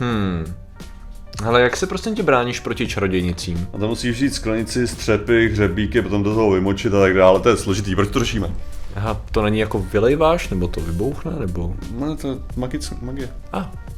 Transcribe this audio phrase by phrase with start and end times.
[0.00, 0.54] Hmm.
[1.44, 3.68] Ale jak se prostě tě bráníš proti čarodějnicím?
[3.72, 7.40] A to musíš vzít sklenici, střepy, hřebíky, potom do toho vymočit a tak dále.
[7.40, 8.54] To je složitý, proč to řešíme?
[8.96, 11.74] Aha, to není jako vylejváš, nebo to vybouchne, nebo...
[11.98, 13.28] No, to je magic, magie.
[13.52, 13.95] A, ah.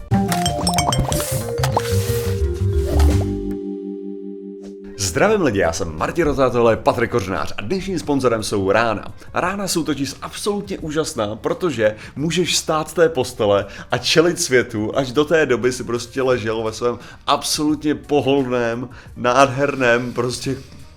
[5.08, 9.04] Zdravím lidi, já jsem Martin Rota, Patrik Kořnář a dnešním sponzorem jsou Rána.
[9.34, 15.12] Rána jsou totiž absolutně úžasná, protože můžeš stát z té postele a čelit světu, až
[15.12, 20.56] do té doby si prostě ležel ve svém absolutně pohodlném, nádherném, prostě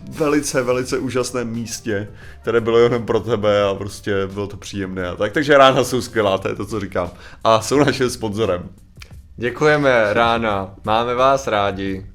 [0.10, 2.08] velice, velice úžasném místě,
[2.42, 5.32] které bylo jenom pro tebe a prostě bylo to příjemné a tak.
[5.32, 7.12] Takže rána jsou skvělá, to je to, co říkám.
[7.44, 8.70] A jsou naším sponzorem.
[9.36, 10.76] Děkujeme, Rána.
[10.84, 12.11] Máme vás rádi.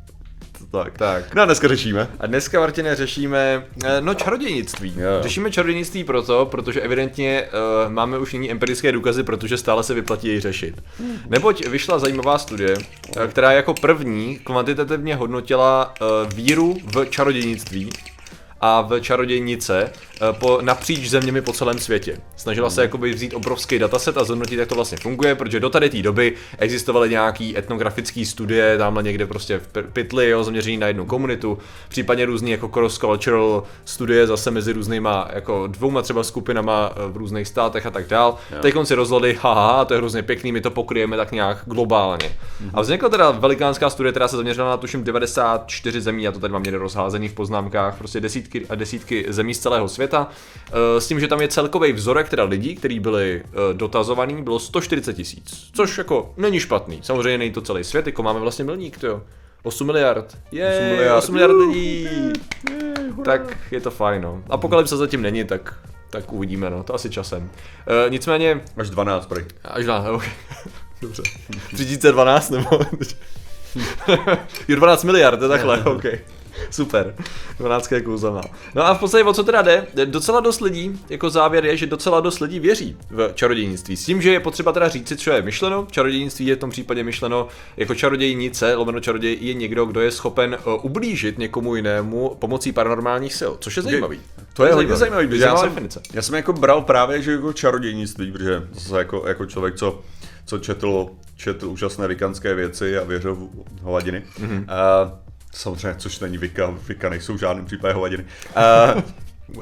[0.85, 1.35] Tak, tak.
[1.35, 2.09] No a dneska řešíme.
[2.21, 4.95] A dneska, Martine, řešíme, eh, no čarodějnictví.
[4.97, 5.23] Jo.
[5.23, 7.45] Řešíme čarodějnictví proto, protože evidentně
[7.87, 10.83] uh, máme už nyní empirické důkazy, protože stále se vyplatí jej řešit.
[10.99, 11.19] Hmm.
[11.29, 17.91] Neboť vyšla zajímavá studie, uh, která jako první kvantitativně hodnotila uh, víru v čarodějnictví
[18.61, 22.21] a v čarodějnice eh, po, napříč zeměmi po celém světě.
[22.37, 25.91] Snažila se jakoby vzít obrovský dataset a zhodnotit, jak to vlastně funguje, protože do tady
[25.91, 31.07] té doby existovaly nějaký etnografické studie, tamhle někde prostě v pytli, jo, zaměřený na jednu
[31.07, 37.17] komunitu, případně různý jako cross-cultural studie zase mezi různýma jako dvouma třeba skupinama eh, v
[37.17, 38.37] různých státech a tak dál.
[38.61, 42.29] Teď si rozhodli, haha, to je hrozně pěkný, my to pokryjeme tak nějak globálně.
[42.29, 42.71] Mm-hmm.
[42.75, 46.53] A vznikla teda velikánská studie, která se zaměřila na tuším 94 zemí, já to tady
[46.53, 50.29] mám někde rozházený v poznámkách, prostě desítky desítky a desítky zemí z celého světa,
[50.69, 54.59] eh, s tím, že tam je celkový vzorek teda lidí, kteří byli eh, dotazovaní, bylo
[54.59, 57.01] 140 tisíc, což jako není špatný.
[57.03, 59.23] Samozřejmě není to celý svět, jako máme vlastně milník, to jo.
[59.63, 60.39] 8 miliard.
[60.53, 62.09] Je, 8 miliard, 8 miliard lidí.
[63.25, 64.43] Tak je to fajn, no.
[64.51, 65.75] Apokalypsa zatím není, tak
[66.11, 67.51] tak uvidíme, no, to asi časem.
[68.07, 68.61] E, nicméně...
[68.77, 69.45] Až 12, prý.
[69.65, 70.25] Až 12, ok.
[71.03, 71.23] Dobře.
[71.75, 72.69] 3012 nebo...
[74.69, 76.05] je 12 miliard, to je takhle, ok.
[76.71, 77.15] Super.
[77.59, 78.41] 12 je kůzová.
[78.75, 79.87] No a v podstatě o co teda jde?
[80.05, 83.97] Docela dost lidí, jako závěr je, že docela dost lidí věří v čarodějnictví.
[83.97, 85.87] S tím, že je potřeba teda říct, co je myšleno.
[85.91, 90.59] Čarodějnictví je v tom případě myšleno jako čarodějnice, lomeno čaroděj je někdo, kdo je schopen
[90.67, 94.21] uh, ublížit někomu jinému pomocí paranormálních sil, což je zajímavý.
[94.53, 96.01] To je hodně zajímavý, protože já jsem, definice.
[96.13, 100.03] já jsem jako bral právě, že jako čarodějnictví, protože zase jako, jako člověk, co
[100.47, 103.49] co četl, četl úžasné vikanské věci a věřil v
[103.83, 104.23] hovadiny.
[104.41, 104.59] Mm-hmm.
[104.59, 108.25] Uh, Samozřejmě, což není Vika, Vika nejsou v žádném případě hovadiny.
[108.95, 109.03] Uh,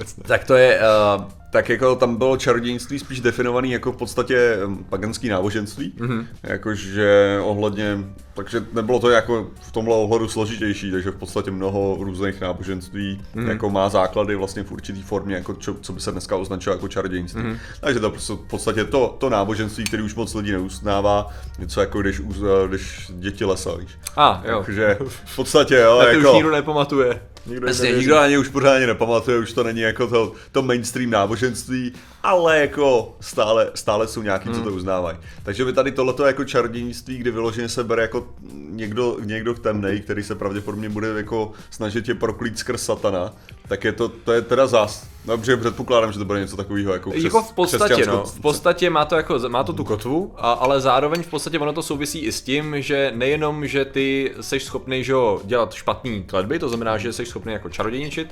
[0.26, 1.24] tak to je, uh,
[1.54, 6.26] tak jako tam bylo čarodějnictví spíš definovaný jako v podstatě paganský náboženství, mm-hmm.
[6.42, 7.98] jakože ohledně,
[8.34, 13.48] takže nebylo to jako v tomhle ohledu složitější, takže v podstatě mnoho různých náboženství mm-hmm.
[13.48, 16.88] jako má základy vlastně v určitý formě, jako čo, co by se dneska označilo jako
[16.88, 17.42] čarodějnictví.
[17.42, 17.58] Mm-hmm.
[17.80, 22.20] Takže to v podstatě to, to náboženství, který už moc lidí neuznává, něco jako když,
[22.68, 23.98] když děti lesa, víš.
[24.16, 24.62] A, ah, jo.
[24.64, 26.22] Takže v podstatě jo, jako...
[26.22, 27.20] to už nikdo nepamatuje.
[27.46, 31.92] Nikdo, Jasně, nikdo ani už pořádně nepamatuje, už to není jako to, to mainstream náboženství,
[32.22, 34.54] ale jako stále, stále jsou nějaký, hmm.
[34.54, 34.78] co to hmm.
[34.78, 35.18] uznávají.
[35.42, 40.22] Takže by tady tohleto jako čarodějnictví, kdy vyloženě se bere jako někdo, někdo temnej, který
[40.22, 43.32] se pravděpodobně bude jako snažit tě proklít skrz satana,
[43.68, 45.13] tak je to, to je teda zás.
[45.26, 48.24] Dobře, předpokládám, že to bude něco takového jako přes, Jako v podstatě, no.
[48.24, 51.72] V podstatě má to, jako, má to tu kotvu, a, ale zároveň v podstatě ono
[51.72, 55.14] to souvisí i s tím, že nejenom, že ty seš schopný že
[55.44, 58.28] dělat špatný kletby, to znamená, že jsi schopný jako čarodějničit,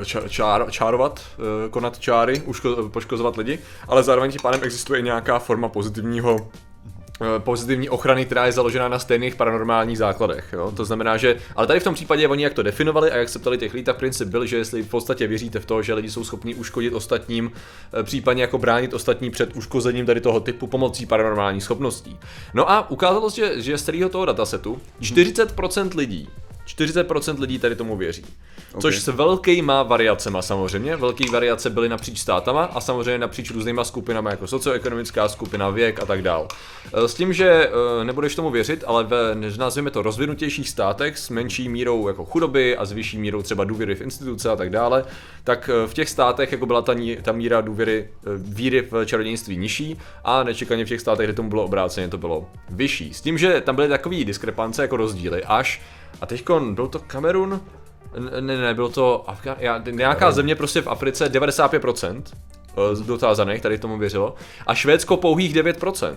[0.00, 1.20] eh, čar, čár, čárovat,
[1.66, 3.58] eh, konat čáry, uško, poškozovat lidi,
[3.88, 6.48] ale zároveň tím pádem existuje nějaká forma pozitivního
[7.38, 10.48] pozitivní ochrany, která je založena na stejných paranormálních základech.
[10.52, 10.72] Jo?
[10.76, 13.38] To znamená, že, ale tady v tom případě oni jak to definovali a jak se
[13.38, 16.10] ptali těch lidí, tak princip byl, že jestli v podstatě věříte v to, že lidi
[16.10, 17.52] jsou schopni uškodit ostatním,
[18.00, 22.18] eh, případně jako bránit ostatní před uškozením tady toho typu pomocí paranormálních schopností.
[22.54, 26.28] No a ukázalo se, že, že z celého toho datasetu 40% lidí
[26.66, 28.24] 40% lidí tady tomu věří.
[28.74, 28.82] Okay.
[28.82, 30.96] Což s velkýma variacema samozřejmě.
[30.96, 36.06] Velké variace byly napříč státama a samozřejmě napříč různýma skupinama, jako socioekonomická skupina, věk a
[36.06, 36.48] tak dál.
[36.94, 37.70] E, s tím, že
[38.00, 39.16] e, nebudeš tomu věřit, ale ve,
[39.56, 43.94] nazveme to, rozvinutějších státech s menší mírou jako chudoby a s vyšší mírou třeba důvěry
[43.94, 45.04] v instituce a tak dále,
[45.44, 49.98] tak e, v těch státech jako byla ta, ta míra důvěry, víry v čarodějnictví nižší
[50.24, 53.14] a nečekaně v těch státech, kde tomu bylo obráceně, to bylo vyšší.
[53.14, 55.82] S tím, že tam byly takové diskrepance jako rozdíly, až
[56.20, 56.44] a teď
[56.74, 57.60] byl to Kamerun,
[58.40, 62.22] ne, ne, bylo to Afga- já, nějaká země prostě v Africe 95%
[62.92, 64.34] z dotázaných tady tomu věřilo
[64.66, 66.16] a Švédsko pouhých 9%.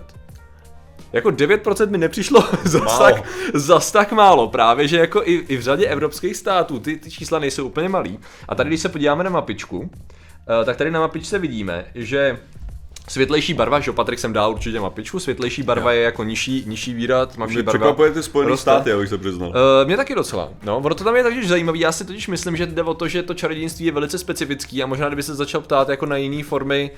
[1.14, 3.24] Jako 9% mi nepřišlo zas tak,
[3.54, 7.40] zas tak málo, právě že jako i, i v řadě evropských států ty, ty čísla
[7.40, 8.20] nejsou úplně malý.
[8.48, 9.90] A tady když se podíváme na mapičku,
[10.62, 12.40] eh, tak tady na mapičce vidíme, že
[13.10, 15.98] Světlejší barva, že Patrik jsem dál určitě mapičku, světlejší barva jo.
[15.98, 17.80] je jako nižší, nižší víra, tmavší mě barva.
[17.80, 19.50] Překvapuje ty Spojené státy, abych se přiznal.
[19.50, 19.56] Uh,
[19.86, 20.50] mě taky docela.
[20.64, 21.80] No, ono to tam je totiž zajímavý.
[21.80, 24.88] Já si totiž myslím, že jde o to, že to čarodějnictví je velice specifický a
[24.88, 26.92] možná kdyby se začal ptát jako na jiné formy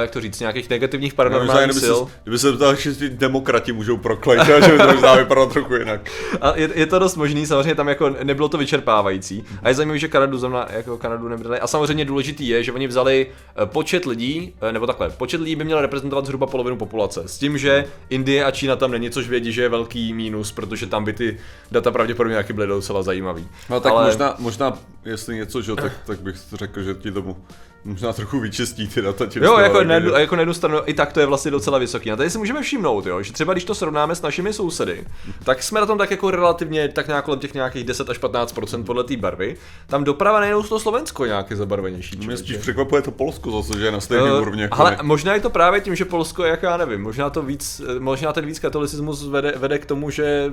[0.00, 1.98] jak to říct, nějakých negativních paranormálních no, sil.
[2.06, 5.74] Se, kdyby se ptal, že ty demokrati můžou proklejt, že by to možná vypadalo trochu
[5.74, 6.10] jinak.
[6.40, 9.44] A je, je, to dost možný, samozřejmě tam jako nebylo to vyčerpávající.
[9.62, 11.60] A je zajímavé, že Kanadu zrovna jako Kanadu nebrali.
[11.60, 13.26] A samozřejmě důležitý je, že oni vzali
[13.62, 17.22] eh, počet lidí, eh, nebo takhle, počet lidí by měl reprezentovat zhruba polovinu populace.
[17.26, 20.86] S tím, že Indie a Čína tam není, což vědí, že je velký mínus, protože
[20.86, 21.38] tam by ty
[21.70, 23.48] data pravděpodobně taky byly docela zajímavý.
[23.70, 24.06] No tak Ale...
[24.06, 27.36] možná, možná, jestli něco, že, tak, tak bych řekl, že ti tomu
[27.84, 29.26] možná trochu vyčistí ty data.
[29.26, 32.12] Tím jo, jako jednu, jako na jednu stranu, i tak to je vlastně docela vysoký.
[32.12, 35.04] A tady si můžeme všimnout, jo, že třeba když to srovnáme s našimi sousedy,
[35.44, 38.84] tak jsme na tom tak jako relativně, tak nějak kolem těch nějakých 10 až 15%
[38.84, 39.56] podle té barvy.
[39.86, 42.16] Tam doprava nejenom to Slovensko nějaké zabarvenější.
[42.16, 44.68] Mě spíš překvapuje to Polsko zase, že je na stejné uh, úrovni.
[44.68, 48.32] Ale možná je to právě tím, že Polsko, jak já nevím, možná to víc, možná
[48.32, 50.52] ten víc katolicismus vede, vede k tomu, že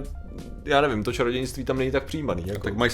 [0.65, 2.43] já nevím, to čarodějnictví tam není tak přijímaný.
[2.45, 2.59] Jako.
[2.59, 2.91] Tak mají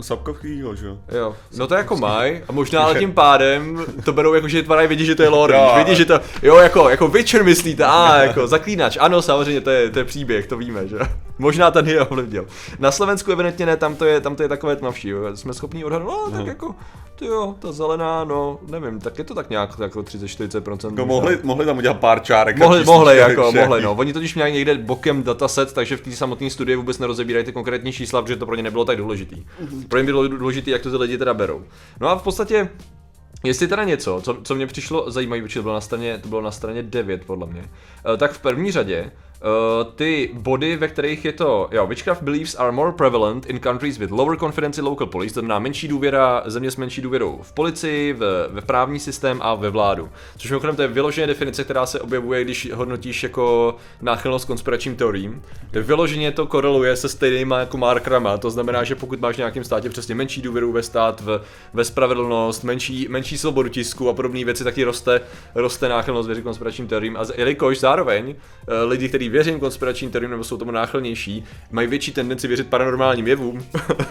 [0.00, 0.98] Sapkovskýho, že jo?
[1.12, 4.88] Jo, no to jako mají, a možná ale tím pádem to berou jako, že tvárají
[4.88, 8.22] vědí, že to je lore, jo, vědí, že to, jo, jako, jako Witcher myslíte, a
[8.22, 10.98] jako zaklínač, ano, samozřejmě, to je, to je příběh, to víme, že
[11.38, 12.46] Možná ten je ovlivnil.
[12.78, 15.36] Na Slovensku evidentně ne, tam to je, tam to je takové tmavší, jo.
[15.36, 16.74] jsme schopni odhadnout, no, tak jako,
[17.18, 20.94] ty jo, ta zelená, no, nevím, tak je to tak nějak jako 30-40%.
[20.94, 22.58] No, mohli, mohli tam udělat pár čárek.
[22.58, 23.94] Mohli, mohli, jako, mohli, no.
[23.94, 27.92] Oni totiž měli někde bokem dataset, takže v té samotné studii vůbec nerozebírají ty konkrétní
[27.92, 29.36] čísla, protože to pro ně nebylo tak důležitý.
[29.36, 29.88] Mm-hmm.
[29.88, 31.64] Pro ně bylo důležité, jak to ty lidi teda berou.
[32.00, 32.68] No a v podstatě
[33.44, 36.40] Jestli teda něco, co, co mě přišlo zajímavé, protože to bylo na straně, to bylo
[36.40, 37.64] na straně 9 podle mě,
[38.14, 39.10] eh, tak v první řadě
[39.42, 43.98] Uh, ty body, ve kterých je to, jo, witchcraft beliefs are more prevalent in countries
[43.98, 47.52] with lower confidence in local police, to znamená menší důvěra, země s menší důvěrou v
[47.52, 50.08] policii, v, ve právní systém a ve vládu.
[50.36, 55.42] Což mimochodem to je vyloženě definice, která se objevuje, když hodnotíš jako náchylnost konspiračním teoriím.
[55.72, 59.88] Vyloženě to koreluje se stejnýma jako markrama, to znamená, že pokud máš v nějakém státě
[59.88, 61.40] přesně menší důvěru ve stát, v,
[61.74, 65.20] ve spravedlnost, menší, menší svobodu tisku a podobné věci, taky roste,
[65.54, 67.16] roste náchylnost věřit konspiračním teoriím.
[67.16, 68.34] A jelikož zároveň uh,
[68.90, 73.66] lidi, kteří věřím konspiračním teoriím nebo jsou tomu náchylnější, mají větší tendenci věřit paranormálním jevům.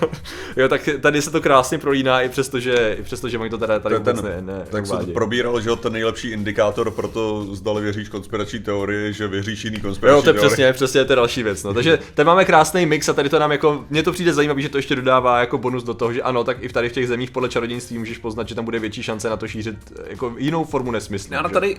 [0.57, 3.57] jo, tak tady se to krásně prolíná i přesto, že, i přesto, že mají to
[3.57, 7.07] tady, tady ten, vůbec ne, ne Tak se to probíralo, že ten nejlepší indikátor pro
[7.07, 11.11] to, zdali věříš konspirační teorie, že věříš jiný konspirační Jo, to je přesně, přesně to
[11.11, 11.63] je další věc.
[11.63, 11.73] No.
[11.73, 14.69] Takže tady máme krásný mix a tady to nám jako, mně to přijde zajímavé, že
[14.69, 17.07] to ještě dodává jako bonus do toho, že ano, tak i v tady v těch
[17.07, 19.77] zemích podle čarodějnictví můžeš poznat, že tam bude větší šance na to šířit
[20.07, 21.33] jako jinou formu nesmyslu.
[21.33, 21.77] Já tady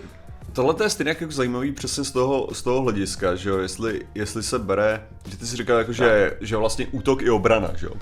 [0.58, 4.42] Tohle je stejně jako zajímavý přesně z toho, z toho hlediska, že jo, jestli, jestli
[4.42, 7.92] se bere, že ty jsi říkal jako, že, že vlastně útok i obrana, že jo.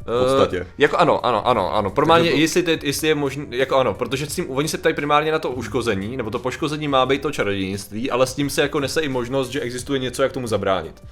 [0.00, 0.60] V podstatě.
[0.60, 1.90] Uh, jako ano, ano, ano, ano.
[1.90, 2.36] Primárně, to...
[2.36, 5.50] jestli, jestli je možné, jako ano, protože s tím, oni se ptají primárně na to
[5.50, 9.08] uškození, nebo to poškození má být to čarodějnictví, ale s tím se jako nese i
[9.08, 11.02] možnost, že existuje něco, jak tomu zabránit.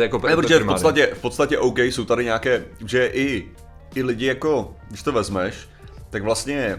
[0.00, 3.48] Jako, ne, protože v podstatě, v podstatě OK, jsou tady nějaké, že i,
[3.94, 5.68] i lidi jako, když to vezmeš,
[6.10, 6.78] tak vlastně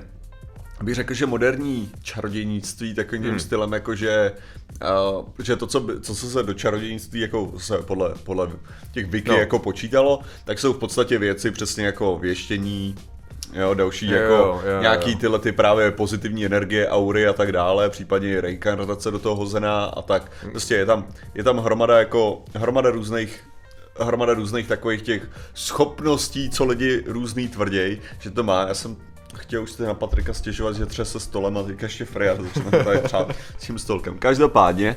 [0.84, 3.40] bych řekl, že moderní čarodějnictví takovým hmm.
[3.40, 4.32] stylem, jako že,
[5.18, 8.52] uh, že to, co, co se do čarodějnictví jako se podle, podle
[8.92, 9.38] těch wiki no.
[9.38, 12.96] jako počítalo, tak jsou v podstatě věci přesně jako věštění,
[13.54, 15.18] Jo, další jo, jako jo, jo, nějaký jo.
[15.18, 20.02] tyhle ty právě pozitivní energie, aury a tak dále, případně reinkarnace do toho hozená a
[20.02, 20.32] tak.
[20.42, 20.52] Hmm.
[20.52, 23.44] Prostě je tam, je tam hromada jako, hromada různých
[24.00, 28.68] hromada různých takových těch schopností, co lidi různý tvrději, že to má.
[28.68, 28.98] Já jsem
[29.38, 33.00] chtěl už si na Patrika stěžovat, že třese stolem a teďka ještě Freja začne tady
[33.00, 34.18] přát s tím stolkem.
[34.18, 34.96] Každopádně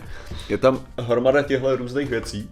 [0.48, 2.50] je tam hromada těchto různých věcí,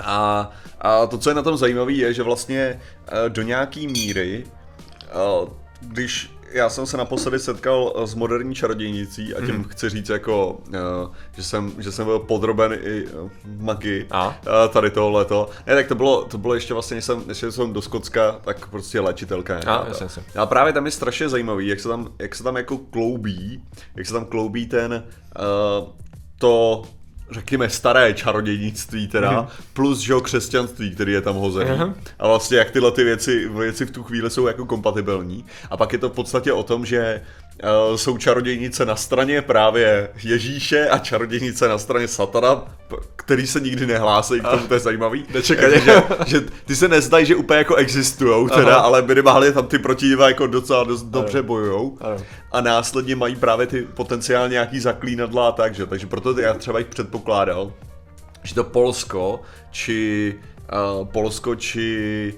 [0.00, 4.44] a, a to, co je na tom zajímavé, je, že vlastně eh, do nějaký míry,
[5.02, 9.64] eh, když já jsem se naposledy setkal s moderní čarodějnicí a tím mm.
[9.64, 14.38] chci říct jako, uh, že, jsem, že jsem byl podroben i uh, magii a?
[14.68, 15.50] Tady tohleto.
[15.66, 18.68] Ne, tak to bylo, to bylo ještě vlastně, než jsem, než jsem do Skocka, tak
[18.68, 19.60] prostě léčitelka.
[19.66, 20.22] A, jasně, jasně.
[20.36, 23.62] a právě tam je strašně zajímavý, jak se tam, jak se tam jako kloubí,
[23.96, 25.04] jak se tam kloubí ten,
[25.82, 25.88] uh,
[26.38, 26.82] to
[27.30, 29.46] řekněme, staré čarodějnictví teda, mm.
[29.72, 31.78] plus že křesťanství, který je tam hozený.
[31.78, 31.94] Mm.
[32.18, 35.44] A vlastně jak tyhle ty věci, věci v tu chvíli jsou jako kompatibilní.
[35.70, 37.20] A pak je to v podstatě o tom, že
[37.96, 42.76] jsou čarodějnice na straně právě Ježíše a čarodějnice na straně Satana,
[43.16, 45.24] který se nikdy nehlásí, k tomu to je zajímavý.
[45.34, 45.80] Nečekaně.
[45.80, 50.16] že, že, ty se nezdají, že úplně jako existují teda, ale minimálně tam ty proti
[50.28, 51.98] jako docela dost dobře bojujou.
[52.52, 55.86] A následně mají právě ty potenciálně nějaký zaklínadla a tak, že?
[55.86, 57.72] takže proto já třeba jich předpokládal,
[58.42, 60.34] že to Polsko či
[60.98, 62.34] uh, Polsko či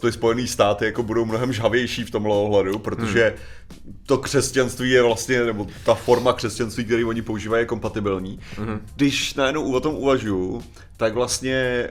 [0.00, 3.96] ty Spojené státy jako budou mnohem žhavější v tomhle ohledu, protože hmm.
[4.06, 8.38] to křesťanství je vlastně, nebo ta forma křesťanství, který oni používají, je kompatibilní.
[8.56, 8.80] Hmm.
[8.96, 10.62] Když najednou o tom uvažuju,
[10.96, 11.88] tak vlastně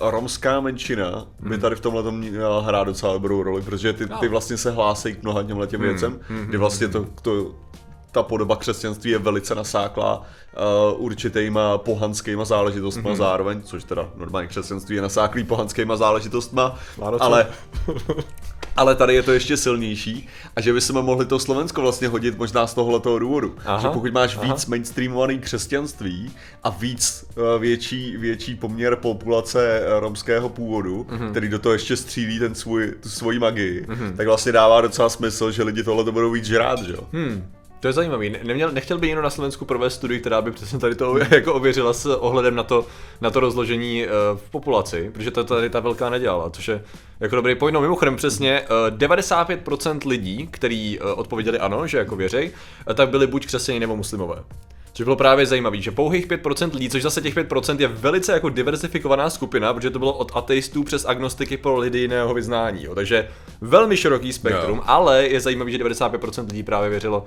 [0.00, 1.60] uh, romská menšina by hmm.
[1.60, 5.22] tady v tomhle měla hrát docela dobrou roli, protože ty, ty vlastně se hlásí k
[5.22, 5.88] mnoha těmhle těm hmm.
[5.88, 6.46] věcem, hmm.
[6.46, 7.54] kdy vlastně to, to
[8.16, 13.16] ta podoba křesťanství je velice nasáklá uh, určitýma pohanskýma záležitostma mm-hmm.
[13.16, 16.78] zároveň, což teda normálně křesťanství je nasáklý pohanskýma záležitostma,
[17.20, 17.46] ale,
[18.76, 22.38] ale tady je to ještě silnější a že by se mohli to Slovensko vlastně hodit
[22.38, 23.54] možná z tohoto důvodu.
[23.64, 24.44] Aha, že pokud máš aha.
[24.44, 26.30] víc mainstreamovaný křesťanství
[26.64, 31.30] a víc uh, větší, větší poměr populace uh, romského původu, mm-hmm.
[31.30, 34.16] který do toho ještě střílí ten svůj, tu svoji magii, mm-hmm.
[34.16, 37.02] tak vlastně dává docela smysl, že lidi tohle to budou víc žrát, že jo?
[37.12, 37.52] Hmm.
[37.86, 38.36] To je zajímavý.
[38.42, 41.92] Neměl, nechtěl by někdo na Slovensku provést studii, která by přesně tady to jako ověřila
[41.92, 42.86] s ohledem na to,
[43.20, 46.84] na to rozložení uh, v populaci, protože to tady ta velká nedělala, což je
[47.20, 47.74] jako dobrý point.
[47.74, 52.50] No mimochodem přesně uh, eh, 95% lidí, kteří uh, odpověděli ano, že jako věřej,
[52.88, 54.42] uh, tak byli buď křesťané nebo muslimové.
[54.92, 58.48] Což bylo právě zajímavé, že pouhých 5% lidí, což zase těch 5% je velice jako
[58.48, 62.84] diversifikovaná skupina, protože to bylo od ateistů přes agnostiky po lidi jiného vyznání.
[62.84, 62.94] Jo.
[62.94, 63.28] Takže
[63.60, 64.90] velmi široký spektrum, no.
[64.90, 67.24] ale je zajímavé, že 95% lidí právě věřilo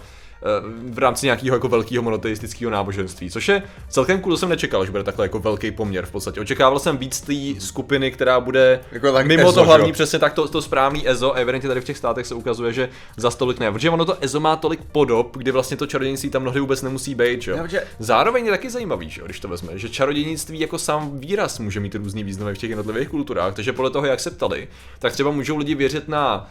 [0.90, 5.04] v rámci nějakého jako velkého monoteistického náboženství, což je celkem cool, jsem nečekal, že bude
[5.04, 6.42] takhle jako velký poměr v podstatě.
[6.42, 10.34] Očekával jsem víc té skupiny, která bude jako tak mimo EZO, to hlavní, přesně tak
[10.34, 13.72] to, to správný EZO, evidentně tady v těch státech se ukazuje, že za stolik ne,
[13.72, 17.16] protože ono to EZO má tolik podob, kdy vlastně to čarodějnictví tam mnohdy vůbec nemusí
[17.16, 17.68] být, jo.
[17.68, 17.84] že...
[18.00, 21.96] Zároveň je taky zajímavý, že, když to vezme, že čarodějnictví jako sám výraz může mít
[21.96, 24.68] různý významy v těch jednotlivých kulturách, takže podle toho, jak se ptali,
[25.00, 26.50] tak třeba můžou lidi věřit na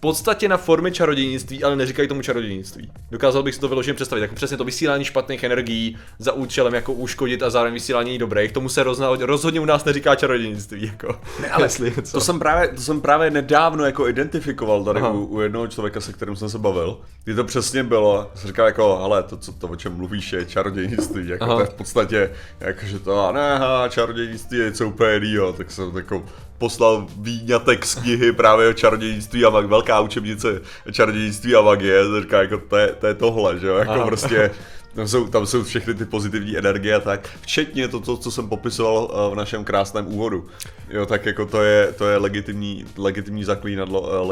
[0.00, 2.90] podstatě na formy čarodějnictví, ale neříkají tomu čarodějnictví.
[3.10, 6.92] Dokázal bych si to vyloženě představit, jako přesně to vysílání špatných energií za účelem jako
[6.92, 8.52] uškodit a zároveň vysílání dobrých.
[8.52, 10.86] Tomu se rozna, rozhodně u nás neříká čarodějnictví.
[10.86, 11.68] Jako, ne, ale
[12.12, 16.12] to, jsem právě, to jsem právě nedávno jako identifikoval tady u, u, jednoho člověka, se
[16.12, 16.98] kterým jsem se bavil.
[17.24, 20.44] Kdy to přesně bylo, jsem říkal jako, ale to, co to, o čem mluvíš, je
[20.44, 21.28] čarodějnictví.
[21.28, 22.30] Jako to je v podstatě,
[22.60, 26.24] jakože to, ne, čarodějnictví je něco úplně jiného, tak jsem jako
[26.60, 30.60] poslal výňatek z knihy právě o čarodějnictví a mag, velká učebnice
[30.92, 34.06] čarodějnictví a magie, říká jako to je, to je tohle, že jo, jako Aha.
[34.06, 34.50] prostě
[34.94, 38.48] tam jsou, tam jsou všechny ty pozitivní energie a tak, včetně to, to, co jsem
[38.48, 40.46] popisoval eh, v našem krásném úvodu.
[40.88, 44.26] Jo, tak jako to je, to je legitimní, legitimní zaklínadlo, eh,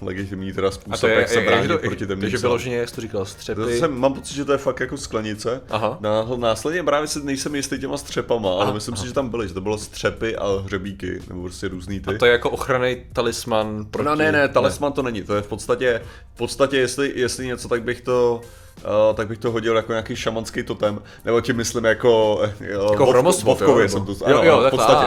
[0.00, 3.24] legitimní teda způsob, je, jak se bránit proti temným Takže vyloženě, jak jsi to říkal,
[3.24, 3.60] střepy.
[3.60, 5.60] To jsem, mám pocit, že to je fakt jako sklenice.
[5.70, 5.98] Aha.
[6.36, 9.02] následně právě si nejsem jistý těma střepama, ale aha, myslím aha.
[9.02, 12.14] si, že tam byly, že to bylo střepy a hřebíky, nebo prostě různý ty.
[12.14, 14.06] A to je jako ochranný talisman proti...
[14.06, 14.94] No ne, ne, talisman ne.
[14.94, 16.02] to není, to je v podstatě,
[16.34, 18.40] v podstatě jestli, jestli něco, tak bych to
[18.76, 22.36] Uh, tak bych to hodil jako nějaký šamanský totem, nebo tím myslím jako...
[22.36, 25.06] Uh, jako hromosvod, jo, jsem to, ano, jo, jo, v, podstatě,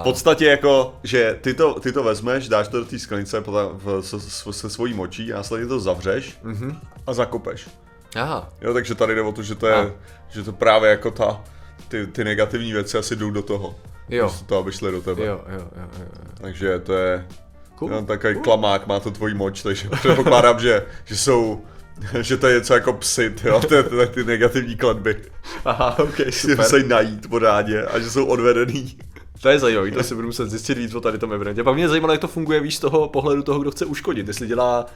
[0.00, 3.44] v podstatě jako, že ty to, ty to vezmeš, dáš to do té sklenice
[4.00, 6.76] se, se svojí močí, následně to zavřeš mm-hmm.
[7.06, 7.68] a zakopeš.
[8.16, 8.48] Aha.
[8.60, 9.90] Jo, takže tady jde o to, že to je, Aha.
[10.28, 11.40] že to právě jako ta,
[11.88, 13.74] ty, ty negativní věci asi jdou do toho.
[14.08, 14.34] Jo.
[14.46, 15.26] To, aby šly do tebe.
[15.26, 16.22] Jo, jo, jo, jo, jo.
[16.40, 17.26] Takže to je,
[17.74, 17.90] cool.
[17.90, 18.42] no, takový cool.
[18.42, 21.64] klamák, má to tvojí moč, takže předpokládám, že, že jsou
[22.20, 25.22] že to je něco jako psy, jo, ty, ty, ty negativní kladby.
[25.64, 26.64] Aha, ok, super.
[26.64, 28.98] Si najít podádě a že jsou odvedený.
[29.42, 31.64] To je zajímavé, to si budu muset zjistit víc o tady tom eventě.
[31.64, 34.28] Pak mě zajímalo, jak to funguje, víš, z toho pohledu toho, kdo chce uškodit.
[34.28, 34.86] Jestli dělá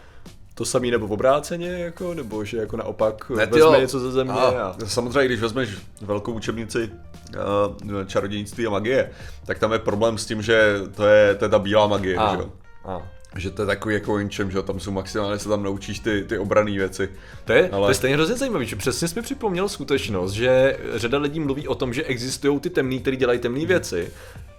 [0.54, 3.80] to samý nebo v obráceně, jako, nebo že jako naopak ne, vezme jo.
[3.80, 4.32] něco ze země.
[4.32, 4.76] A, a...
[4.86, 5.68] Samozřejmě, když vezmeš
[6.00, 6.90] velkou učebnici
[7.90, 9.10] uh, čarodějnictví a magie,
[9.46, 12.30] tak tam je problém s tím, že to je, to je ta bílá magie, a.
[12.30, 12.52] že jo?
[12.84, 13.02] A
[13.36, 16.38] že to je takový jako inčem, že tam jsou maximálně se tam naučíš ty, ty
[16.38, 17.08] obrané věci.
[17.44, 17.86] To je, Ale...
[17.86, 21.68] to je stejně hrozně zajímavé, že přesně jsi mi připomněl skutečnost, že řada lidí mluví
[21.68, 24.12] o tom, že existují ty temný, kteří dělají temné věci,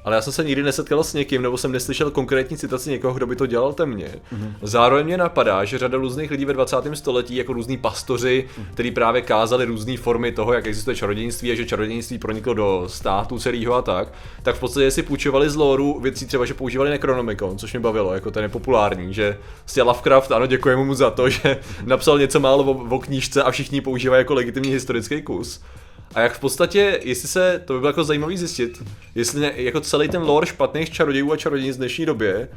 [0.04, 3.28] ale já jsem se nikdy nesetkal s někým, nebo jsem neslyšel konkrétní citaci někoho, kdo
[3.28, 4.08] by to dělal temně.
[4.08, 4.54] Mm-hmm.
[4.62, 6.78] Zároveň mě napadá, že řada různých lidí ve 20.
[6.94, 8.66] století, jako různí pastoři, mm-hmm.
[8.74, 13.40] kteří právě kázali různé formy toho, jak existuje čarodějnictví a že čarodějnictví proniklo do státu
[13.40, 17.58] celého a tak, tak v podstatě si půjčovali z lóru věcí třeba, že používali Necronomicon,
[17.58, 21.30] což mě bavilo, jako ten je populární, že si Lovecraft, ano, děkujeme mu za to,
[21.30, 25.62] že napsal něco málo o, o knížce a všichni používají jako legitimní historický kus.
[26.16, 28.84] A jak v podstatě, jestli se, to by bylo jako zajímavý zjistit,
[29.16, 32.50] jestli ne, jako celý ten lore špatných čarodějů a čarodějnic z dnešní době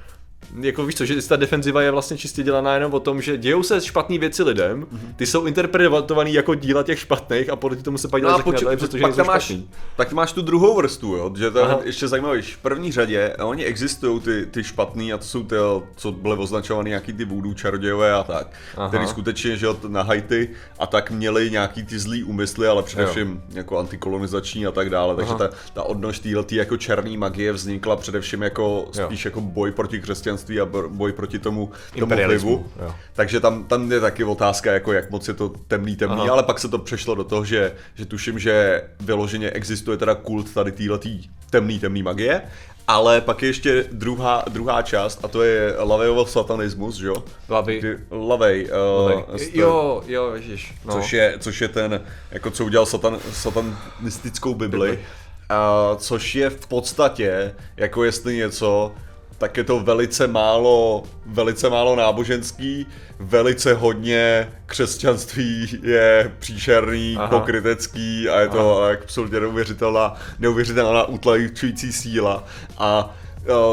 [0.60, 3.62] jako víš co, že ta defenziva je vlastně čistě dělaná jenom o tom, že dějou
[3.62, 4.86] se špatné věci lidem,
[5.16, 8.76] ty jsou interpretovaný jako díla těch špatných a podle tomu se pak dělají no počkej,
[8.76, 9.52] protože pak tam máš,
[9.96, 13.64] tak máš tu druhou vrstvu, jo, že to je ještě zajímavé, v první řadě oni
[13.64, 15.56] existují ty, ty špatný a to jsou ty,
[15.96, 18.88] co byly označovaný nějaký ty voodoo čarodějové a tak, Aha.
[18.88, 23.40] který skutečně, že na Haiti a tak měli nějaký ty zlý úmysly, ale především jo.
[23.54, 28.42] jako antikolonizační a tak dále, takže ta, ta odnož téhle jako černé magie vznikla především
[28.42, 29.28] jako spíš jo.
[29.28, 32.66] jako boj proti křesťanství a boj proti tomu, tomu vlivu.
[33.12, 36.32] Takže tam, tam je taky otázka, jako jak moc je to temný temný, Aha.
[36.32, 40.54] ale pak se to přešlo do toho, že, že tuším, že vyloženě existuje teda kult
[40.54, 42.42] tady týhletý temný temný magie
[42.88, 47.24] ale pak je ještě druhá, druhá část a to je Lavejov satanismus, že jo?
[47.48, 47.98] Lavej.
[48.10, 48.70] Lavej.
[48.70, 50.74] Uh, jo, jo, ježiš.
[50.84, 50.94] No.
[50.94, 52.00] Což, je, což je ten,
[52.30, 54.90] jako co udělal satan, satanistickou Bibli.
[54.90, 58.94] Uh, což je v podstatě, jako jestli něco,
[59.38, 62.86] tak je to velice málo, velice málo náboženský,
[63.18, 67.28] velice hodně křesťanství je příšerný, Aha.
[67.28, 68.92] pokrytecký a je to Aha.
[69.02, 72.44] absolutně neuvěřitelná, neuvěřitelná utlajující síla
[72.78, 73.16] a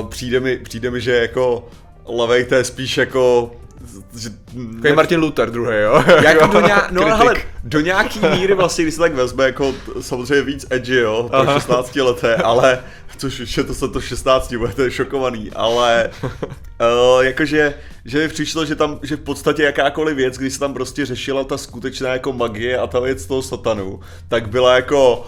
[0.02, 1.68] uh, přijde, mi, přijde mi, že jako
[2.06, 3.52] Levej to je spíš jako
[4.18, 4.94] že, ne...
[4.94, 6.04] Martin Luther druhý, jo?
[6.24, 10.42] Jako do, nějak, no ale do nějaký míry vlastně, když se tak vezme, jako samozřejmě
[10.42, 11.54] víc edgy, jo, to Aha.
[11.54, 12.80] 16 leté, ale,
[13.18, 17.74] což už je to se to 16, budete šokovaný, ale uh, jakože,
[18.06, 21.44] že mi přišlo, že tam, že v podstatě jakákoliv věc, když se tam prostě řešila
[21.44, 25.26] ta skutečná jako magie a ta věc toho satanu, tak byla jako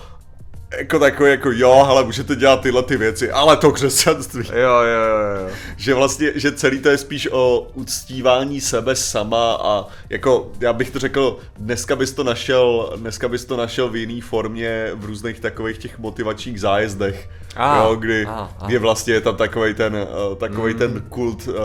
[0.77, 4.43] jako takový jako jo, ale můžete dělat tyhle ty věci, ale to křesťanství.
[4.47, 5.49] Jo, jo, jo, jo.
[5.77, 10.91] Že vlastně, že celý to je spíš o uctívání sebe sama a jako, já bych
[10.91, 15.39] to řekl, dneska bys to našel, dneska bys to našel v jiný formě v různých
[15.39, 18.65] takových těch motivačních zájezdech, ah, jo, kdy, ah, ah.
[18.65, 20.79] kdy vlastně je tam takový ten, uh, takovej mm.
[20.79, 21.55] ten kult uh,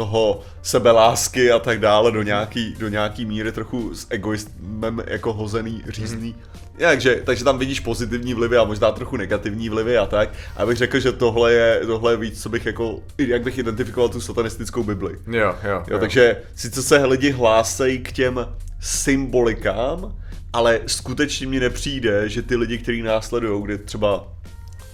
[0.00, 5.82] toho sebelásky a tak dále do nějaký, do nějaký míry trochu s egoismem jako hozený,
[5.88, 6.28] řízný.
[6.28, 10.28] Mm takže, takže tam vidíš pozitivní vlivy a možná trochu negativní vlivy a tak.
[10.56, 14.08] A bych řekl, že tohle je, tohle je víc, co bych jako, jak bych identifikoval
[14.08, 15.16] tu satanistickou Bibli.
[15.26, 15.82] Jo, jo, jo.
[15.86, 18.46] jo takže sice se lidi hlásejí k těm
[18.80, 20.16] symbolikám,
[20.52, 24.28] ale skutečně mi nepřijde, že ty lidi, kteří následují, kde třeba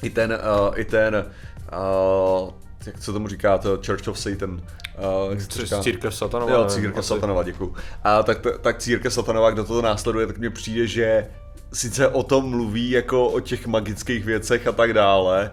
[0.03, 1.25] i ten, uh, i ten,
[1.73, 4.61] uh, jak se tomu říká, to Church of Satan,
[4.99, 5.83] Uh, jak říká?
[5.83, 6.53] Církev Satanova.
[6.53, 7.75] Jo, církev Satanova, děkuju.
[8.05, 11.27] A tak, tak církev Satanova, kdo to následuje, tak mně přijde, že
[11.73, 15.51] sice o tom mluví jako o těch magických věcech a tak dále,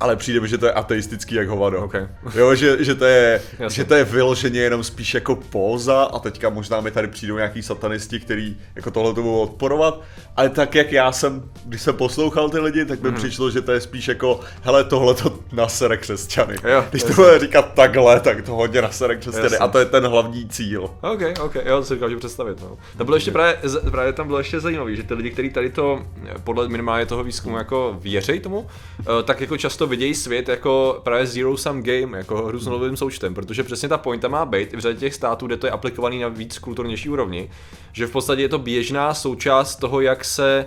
[0.00, 1.84] ale přijde mi, že to je ateistický jak hovado.
[1.84, 2.08] Okay.
[2.34, 6.50] Jo, že, že, to je, že to je vyloženě jenom spíš jako póza a teďka
[6.50, 10.00] možná mi tady přijdou nějaký satanisti, který jako tohle to budou odporovat,
[10.36, 13.14] ale tak jak já jsem, když jsem poslouchal ty lidi, tak mi mm.
[13.14, 16.54] přišlo, že to je spíš jako, hele, tohle to nasere křesťany.
[16.68, 19.58] Jo, když to bude říkat takhle, tak to hodně nasere křesťany jasný.
[19.58, 20.82] a to je ten hlavní cíl.
[21.00, 22.60] Ok, ok, jo, to si dokážu představit.
[22.60, 22.78] No.
[22.98, 23.58] To bylo ještě právě,
[23.90, 26.02] právě tam bylo ještě zajímavé, že ty lidi, kteří tady to,
[26.44, 28.66] podle minimálně toho výzkumu, jako věří tomu,
[29.00, 32.96] eh, tak jako často vidějí svět jako právě zero sum game, jako hru s nulovým
[32.96, 35.70] součtem, protože přesně ta pointa má být i v řadě těch států, kde to je
[35.70, 37.50] aplikovaný na víc kulturnější úrovni,
[37.92, 40.66] že v podstatě je to běžná součást toho, jak se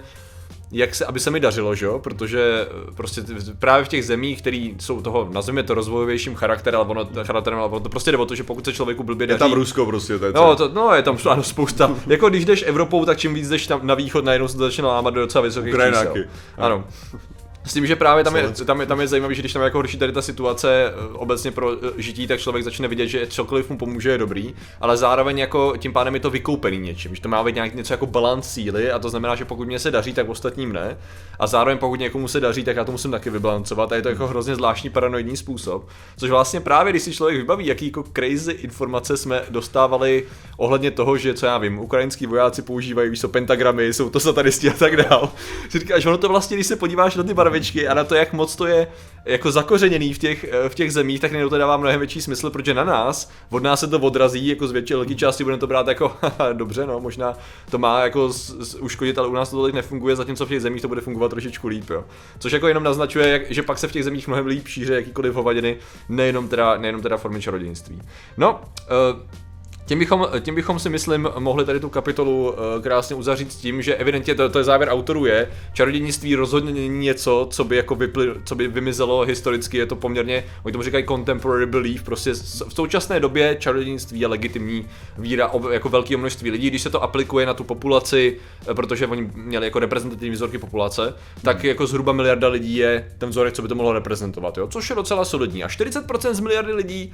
[0.72, 2.00] jak se, aby se mi dařilo, že jo?
[2.00, 3.22] Protože eh, prostě
[3.60, 7.70] právě v těch zemích, které jsou toho, nazveme to rozvojovějším charakterem, ale ono, charakterem, ale
[7.70, 9.36] ono to prostě jde o to, že pokud se člověku blbě daří...
[9.36, 11.96] Je tam Rusko prostě, to je no, to, no, je tam ano, spousta.
[12.08, 14.84] jako když jdeš Evropou, tak čím víc jdeš tam na východ, najednou se to začne
[14.84, 16.28] lámat do docela vysokých Ukrajináky.
[16.58, 16.84] Ano.
[17.66, 19.78] S tím, že právě tam je, tam je, tam je zajímavé, že když tam jako
[19.78, 23.70] horší tady ta situace eh, obecně pro eh, žití, tak člověk začne vidět, že cokoliv
[23.70, 27.30] mu pomůže je dobrý, ale zároveň jako tím pádem je to vykoupený něčím, že to
[27.30, 30.14] má být nějak něco jako balans síly a to znamená, že pokud mě se daří,
[30.14, 30.98] tak ostatním ne.
[31.40, 34.10] A zároveň pokud někomu se daří, tak já to musím taky vybalancovat a je to
[34.10, 35.88] jako hrozně zvláštní paranoidní způsob.
[36.18, 40.24] Což vlastně právě, když si člověk vybaví, jaký jako crazy informace jsme dostávali
[40.58, 44.74] ohledně toho, že co já vím, ukrajinský vojáci používají víš, pentagramy, jsou to satanisti a
[44.74, 45.32] tak dál.
[45.70, 48.16] Si říkáš, ono to vlastně, když se podíváš na ty barvy, barvičky a na to,
[48.16, 48.88] jak moc to je
[49.26, 52.74] jako zakořeněný v těch, eh, v těch zemích, tak to dává mnohem větší smysl, protože
[52.74, 55.88] na nás, od nás se to odrazí, jako z větší velké části budeme to brát
[55.88, 56.18] jako,
[56.54, 57.34] dobře, no, možná
[57.72, 60.62] to má jako z, z, uškodit, ale u nás to tolik nefunguje, zatímco v těch
[60.62, 62.04] zemích to bude fungovat trošičku líp, jo.
[62.40, 65.34] Což jako jenom naznačuje, jak, že pak se v těch zemích mnohem líp šíře jakýkoliv
[65.34, 65.78] hovadiny,
[66.10, 68.02] nejenom teda, nejenom teda formy čarodějnictví.
[68.38, 68.62] No,
[69.12, 69.45] uh,
[69.86, 73.82] tím bychom, tím bychom si myslím mohli tady tu kapitolu uh, krásně uzavřít s tím,
[73.82, 77.96] že evidentně to, to je závěr autorů je, čarodějnictví rozhodně není něco, co by jako
[77.96, 82.34] vypli, co by vymizelo historicky, je to poměrně, oni tomu říkají contemporary belief, prostě
[82.68, 87.46] v současné době čarodějnictví je legitimní víra jako velké množství lidí, když se to aplikuje
[87.46, 91.66] na tu populaci, eh, protože oni měli jako reprezentativní vzorky populace, tak hmm.
[91.66, 94.68] jako zhruba miliarda lidí je ten vzorek, co by to mohlo reprezentovat, jo?
[94.68, 95.64] což je docela solidní.
[95.64, 97.14] A 40% z miliardy lidí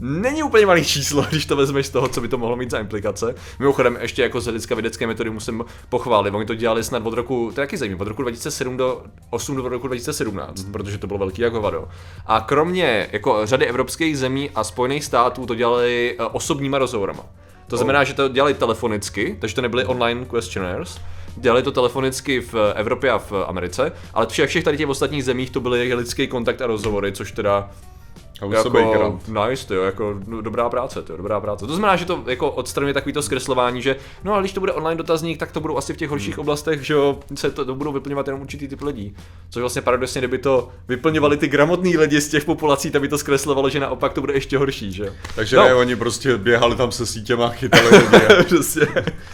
[0.00, 2.78] není úplně malý číslo, když to vezmeš z toho, co by to mohlo mít za
[2.78, 3.34] implikace.
[3.58, 7.52] Mimochodem, ještě jako z hlediska vědecké metody musím pochválit, oni to dělali snad od roku,
[7.54, 10.72] to je jaký zajímavý, od roku 2007 do 8 do roku 2017, mm.
[10.72, 11.88] protože to bylo velký jako vado.
[12.26, 17.22] A kromě jako řady evropských zemí a Spojených států to dělali eh, osobníma rozhovorama.
[17.66, 21.00] To znamená, že to dělali telefonicky, takže to nebyly online questionnaires,
[21.36, 25.50] dělali to telefonicky v Evropě a v Americe, ale všech, všech tady těch ostatních zemích
[25.50, 27.70] to byly lidský kontakt a rozhovory, což teda
[28.40, 31.66] a jako, nice, to jo, jako no, dobrá práce, to jo, dobrá práce.
[31.66, 34.72] To znamená, že to jako odstraňuje takový to zkreslování, že no ale když to bude
[34.72, 36.40] online dotazník, tak to budou asi v těch horších hmm.
[36.40, 39.16] oblastech, že jo, se to, to budou vyplňovat jenom určitý typ lidí.
[39.50, 43.18] Což vlastně paradoxně, kdyby to vyplňovali ty gramotní lidi z těch populací, tak by to
[43.18, 45.12] zkreslovalo, že naopak to bude ještě horší, že jo.
[45.34, 45.64] Takže no.
[45.64, 48.86] ne, oni prostě běhali tam se sítěma, chytali lidi prostě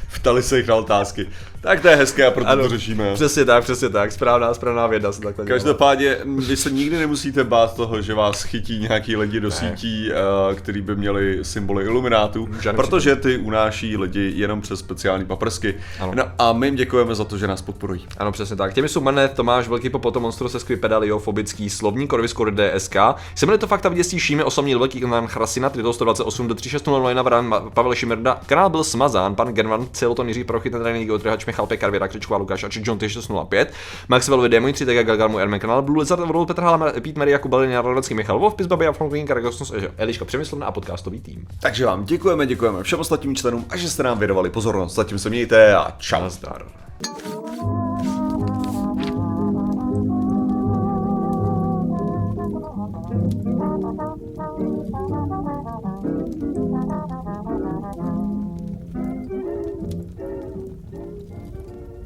[0.09, 1.27] vtali se jich na otázky.
[1.67, 3.15] Tak to je hezké a proto ano, to řešíme.
[3.15, 7.77] Přesně tak, přesně tak, správná, správná věda se takhle Každopádně, vy se nikdy nemusíte bát
[7.77, 9.55] toho, že vás chytí nějaký lidi do ne.
[9.55, 10.11] sítí,
[10.49, 15.75] uh, který by měli symboly iluminátů, protože ty unáší lidi jenom přes speciální paprsky.
[16.01, 16.13] Ano.
[16.17, 18.07] No a my jim děkujeme za to, že nás podporují.
[18.19, 18.75] Ano, přesně tak.
[18.75, 22.97] Těmi jsou Manet, Tomáš, Velký Popoto, Monstro se Pedalio, Fobický, Slovník, Korvisko, DSK.
[23.35, 27.55] Jsem to fakt a viděstí šíme osamní velký kanál Chrasina, 128 do 3600 na Vran,
[27.75, 28.41] Pavel Šimerda.
[28.47, 32.65] Kanál byl smazán, pan German, celoton Jiří Prochyt, trénink, Otrhač, Michal Pekar, Věra Křičková, Lukáš
[32.65, 33.73] a John 0605.
[34.09, 37.19] Maxwell Videa, můj 3 Tega Gagal, můj Ermen kanál, Blue Lizard, Vrul Petr Hala, Pete
[37.19, 41.47] Mary, Jakub Balin, Radovecký, Michal Wolf, Pizbaby a Franklin, Karagosnos, Eliška Přemyslovna a podcastový tým.
[41.61, 44.95] Takže vám děkujeme, děkujeme všem ostatním členům a že jste nám věnovali pozornost.
[44.95, 46.29] Zatím se mějte a čau.
[46.29, 46.67] Zdar.